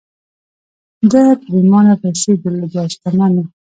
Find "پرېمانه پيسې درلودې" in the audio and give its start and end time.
1.45-2.77